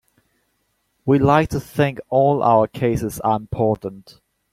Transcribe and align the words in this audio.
We 1.05 1.19
like 1.19 1.49
to 1.49 1.59
think 1.59 1.99
all 2.09 2.41
our 2.41 2.65
cases 2.65 3.19
are 3.19 3.35
important. 3.37 4.19